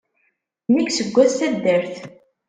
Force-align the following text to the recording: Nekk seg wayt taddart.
Nekk 0.73 0.89
seg 0.93 1.07
wayt 1.15 1.33
taddart. 1.39 1.95